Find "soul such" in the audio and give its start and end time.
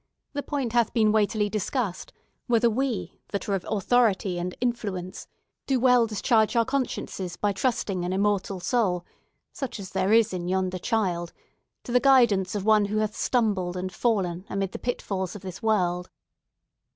8.59-9.79